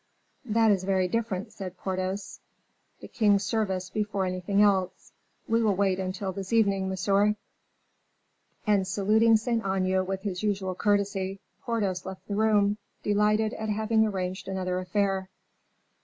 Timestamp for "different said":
1.07-1.77